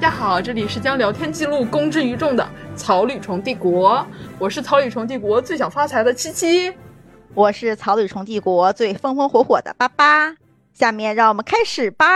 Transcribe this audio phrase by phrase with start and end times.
[0.00, 4.02] 家好，这里是将聊天记录公之于众的草履虫帝国，
[4.38, 6.72] 我是草履虫帝国最想发财的七七，
[7.34, 10.34] 我是草履虫帝国最风风火火的八八。
[10.72, 12.06] 下面让我们开始吧。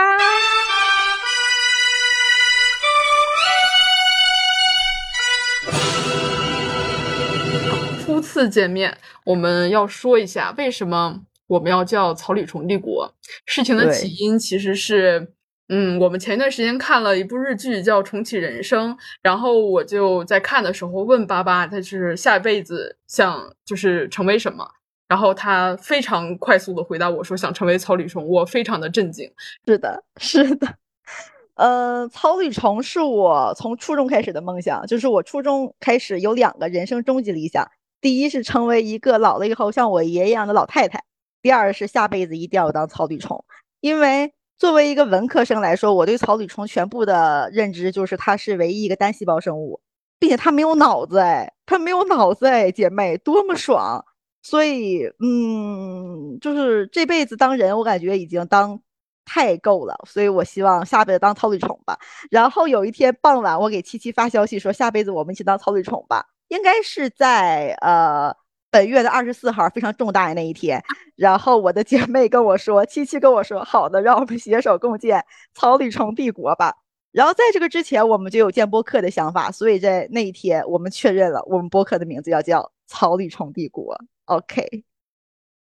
[8.03, 13.13] 初次见面，我们要说一下为什么我们要叫草履虫帝国。
[13.45, 15.33] 事情的起因其实是，
[15.67, 24.67] 嗯，我们前段时间看了一部日剧叫《重启人生》，然后我就在看的时候问巴巴，他是下辈子想就是成为什么？
[25.07, 29.31] 然后他非常快速的回答我说想成为草履虫，我非常的震惊。
[29.65, 30.67] 是的，是的，
[31.55, 37.67] 呃，草履虫是我从初中开始的梦想，就是我初中开始有两个人生终极理想。
[38.01, 41.03] 第一是成为一个老了以后像我爷爷一样的老太太，
[41.41, 43.43] 第二是下辈子一定要当草履虫。
[43.81, 49.81] 因为作为一个文科生来说，我对草履虫全部的认知就是它是唯一一个单细胞生物，
[50.19, 54.03] 并且它没有脑子，哎，它没有脑子，哎，姐妹，多么爽！
[54.41, 58.79] 所以，嗯，就是这辈子当人，我感觉已经当
[59.25, 61.97] 太够了，所以我希望下辈子当草履虫吧。
[62.29, 66.27] 然后有一天傍晚，我给七七发消息说，下辈子我们一起当草履虫吧。
[66.49, 68.31] 应该是在呃
[68.75, 70.83] 本月的二十四号，非常重大的那一天。
[71.15, 75.23] 然后我的姐妹跟我说，七七跟我说，好的，让我们携手共建
[75.53, 76.75] 草履虫帝国吧。
[77.13, 83.97] 然后在这个之前，我们就有建播客的想法，所以在那一天，我们确认了我们播客的名字要叫草履虫帝国。
[84.25, 84.83] OK，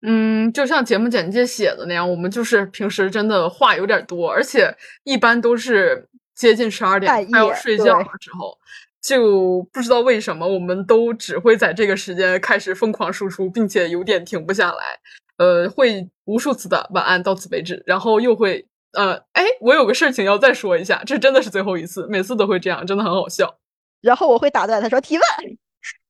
[0.03, 8.59] 嗯，就像节目简介写的那样，我们就是平时真的话有点多，而且一般都是接近十二点快要睡觉了之后。
[9.07, 14.99] 就不知道为什么，我们都只会在这个时间开始疯狂输出，并且有点停不下来。
[15.39, 23.59] 呃，会无数次的晚安，到此为止，然后又会呃，哎，我有个事情要再说一下，这真的是最后一次，每次都会这样，真的很好笑。
[24.01, 25.25] 然后我会打断他说提问，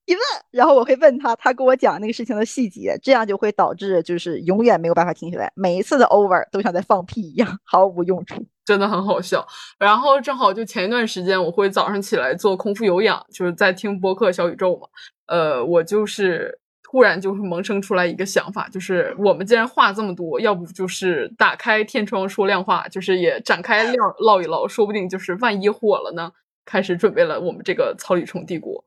[0.06, 0.22] 提问，
[0.53, 8.47] 然后我会问他，他跟我讲那个事情的细节，这样就会导致就是永远没有办法停下来，每一次的 over 都像在放屁一样， 毫无用处。
[8.65, 9.47] 真的很好笑，
[9.78, 14.89] 然后正好就前一段时间，我会早上起来做空腹有氧，就是在听播客小宇宙嘛。
[15.27, 26.31] 呃，我就是突然就是萌生出来一个想法，就是我们既然话这么多，要不就是打开天窗说亮话，就是也展开 唠唠一唠，说不定就是万一火了呢。
[26.65, 28.84] 开始准备了我们这个草履虫帝国。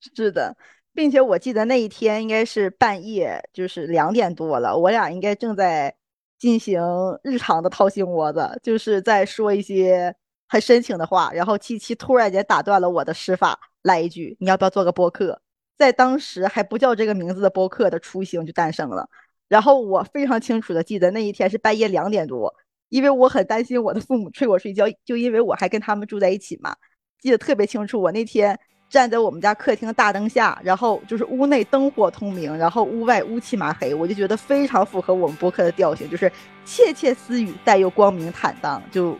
[0.00, 0.56] 是的，
[0.92, 5.94] 并且我记得那一天应该是半夜，就是两点多了，我俩应该正在。
[6.40, 6.80] 进行
[7.22, 10.16] 日常的掏心窝子，就是在说一些
[10.48, 11.30] 很深情的话。
[11.34, 15.42] 然后七七突然间打断了我的施法，来一句：“你要不要做个播客？”
[15.76, 19.06] 在当时还不叫这个名字的播客的雏形就诞生了。
[19.50, 22.54] 然后我非常清楚的记得那一天是半夜两点多，
[22.88, 26.74] 因为我很担心我的父母催我睡觉，就因为我还跟他们住在一起嘛，
[27.20, 28.00] 记得特别清楚。
[28.00, 28.58] 我那天。
[28.90, 36.30] 站在我们家客厅大灯下，然后就是屋内灯火通明，然后屋外乌漆麻黑，我就觉得非常符合我们播客的调性，就是
[36.64, 39.16] 窃窃私语，但又光明坦荡，就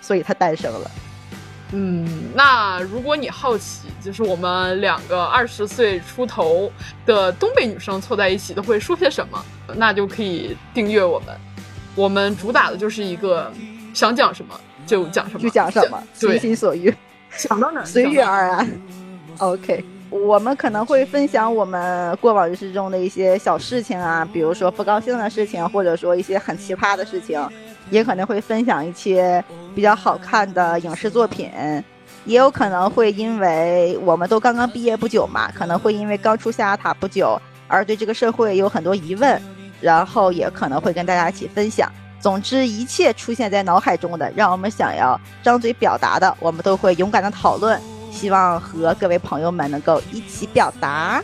[0.00, 0.90] 所以它诞生了。
[1.72, 6.70] 嗯，那如果你好奇，就是我们两个二十岁出头
[7.04, 9.44] 的东北女生凑在一起都会说些什么，
[9.76, 11.36] 那就可以订阅我们。
[11.96, 13.52] 我们主打的就是一个
[13.92, 16.92] 想讲什么就讲什么，就讲什么，随心所欲，
[17.36, 18.70] 想到哪随遇而安。
[19.38, 27.40] OK，我们可能会分享我们过往日志中的一些小事情啊，比如说不高兴的事情，或者说一些很奇葩的事情，
[27.90, 29.42] 也可能会分享一些
[29.74, 31.50] 比较好看的影视作品，
[32.26, 39.40] 也有可能会因为我们都刚刚毕业不久嘛，可能会因为刚出象牙塔不久而对这个社会有很多疑问，
[39.80, 41.90] 然后也可能会跟大家一起分享。
[42.20, 47.80] 总之，一切出现在脑海中的，让我们想要张嘴表达的，我们都会勇敢的讨论。
[48.12, 51.22] 希望和各位朋友们能够一起表达。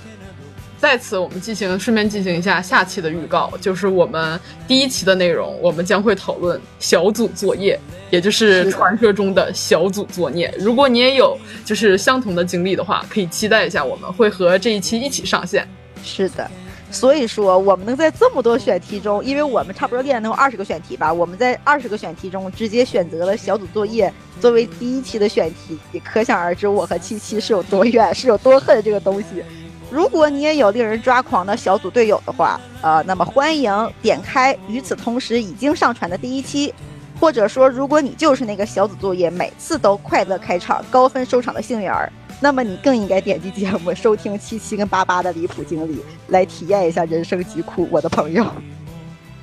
[0.78, 7.78] 在此，我们进行顺便进行一下下期的预告，就是我们第一期的内容，我们将会讨论小组作业，
[8.10, 10.54] 也就是传说中的小组作业。
[10.58, 15.66] 如果你也有就是相同的经历的话，可以期待一下，我们会和这一期一起上线。
[16.04, 16.48] 是的。
[16.90, 29.42] 所以说，我们能在这么多选题中，因为我们差不多练能有二十个选题吧，我们在二十个选题中直接选择了小组作业作为第一期的选题，可想而知我和七七是有多远，是有多恨这个东西。
[29.90, 36.72] 如果你也有令人抓狂的小组队友的话，呃，那么欢迎点开与此同时已经上传的第一期，
[37.20, 42.10] 或者说，如果你就是那个小组作业每次都快乐开场、高分收场的幸运儿。
[42.40, 48.46] 那么你更应该点击节目收听七七跟八八的离谱经历，来体验一下人生疾苦，我的朋友。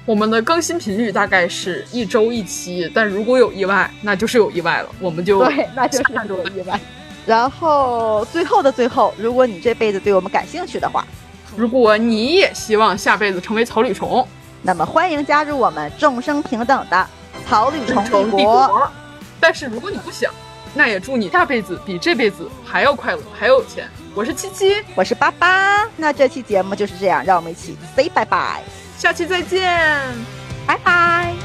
[0.06, 6.80] 我们的更新频率大概是一周一期，但如果有意外，那就是有意外了，我们就对，那就是有意外。
[7.26, 11.08] 然后最后的最后，如果你这辈子对我们感兴趣的话，
[11.56, 14.28] 如果你也希望下辈子成为草履虫，
[14.62, 17.08] 那么欢迎加入我们众生平等的
[17.48, 18.92] 草履虫帝国。
[19.40, 20.32] 但是如果你不想，
[20.76, 23.88] 那也祝你下辈子比这辈子还要快乐，还要有钱。
[24.16, 25.88] 我是七七，我是八八。
[25.96, 28.64] 那这期节目就是这样，让我们一起 say 拜拜，
[28.98, 29.62] 下期再见，
[30.66, 31.32] 拜拜。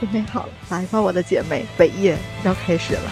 [0.00, 3.10] 准备好了，来吧，我的姐妹，北夜要开始了。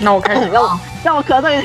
[0.00, 1.64] 那我开始了， 让我咳嗽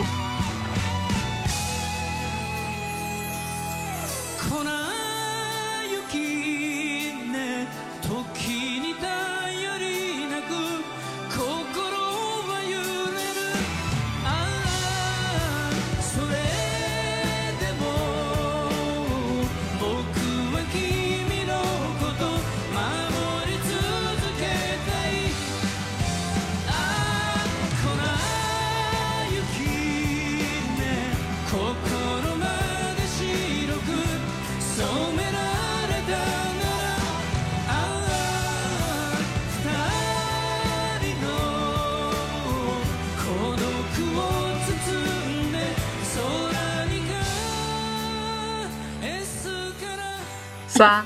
[50.81, 50.87] 一下。
[50.87, 51.05] 三、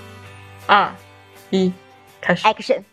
[0.67, 0.95] 二、
[1.49, 1.73] 一，
[2.21, 2.47] 开始。
[2.47, 2.83] Action。